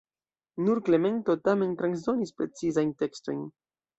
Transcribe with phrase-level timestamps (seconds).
[0.67, 3.45] Nur Klemento tamen transdonis precizajn tekstojn.